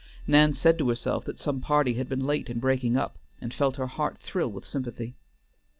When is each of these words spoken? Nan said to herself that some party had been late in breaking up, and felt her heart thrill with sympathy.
Nan 0.25 0.51
said 0.53 0.79
to 0.79 0.89
herself 0.89 1.25
that 1.25 1.37
some 1.37 1.61
party 1.61 1.93
had 1.93 2.09
been 2.09 2.25
late 2.25 2.49
in 2.49 2.57
breaking 2.57 2.97
up, 2.97 3.19
and 3.39 3.53
felt 3.53 3.75
her 3.75 3.85
heart 3.85 4.17
thrill 4.17 4.49
with 4.51 4.65
sympathy. 4.65 5.15